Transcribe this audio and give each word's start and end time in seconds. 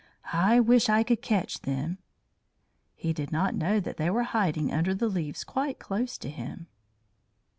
"I 0.33 0.59
wish 0.59 0.89
I 0.89 1.03
could 1.03 1.21
catch 1.21 1.61
them." 1.61 1.99
He 2.95 3.13
did 3.13 3.31
not 3.31 3.53
know 3.53 3.79
that 3.79 3.97
they 3.97 4.09
were 4.09 4.23
hiding 4.23 4.73
under 4.73 4.95
the 4.95 5.07
leaves 5.07 5.43
quite 5.43 5.77
close 5.77 6.17
to 6.17 6.29
him. 6.31 6.65